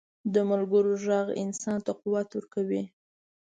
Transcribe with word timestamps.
د 0.33 0.35
ملګرو 0.49 0.93
ږغ 1.03 1.27
انسان 1.43 1.77
ته 1.85 1.91
قوت 2.01 2.29
ورکوي. 2.33 2.83